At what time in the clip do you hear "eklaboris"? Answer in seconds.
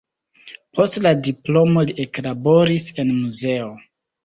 2.07-2.91